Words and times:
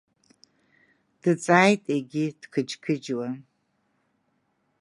Дҵааит 1.21 1.83
егьи 1.93 2.25
дқыџьқыџьуа. 2.41 3.27